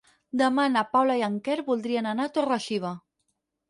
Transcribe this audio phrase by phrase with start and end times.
[0.41, 2.99] Demà na Paula i en Quer voldrien anar a Torre-xiva.